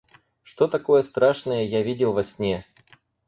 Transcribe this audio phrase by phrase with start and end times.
[0.41, 2.65] Что такое страшное я видел во сне?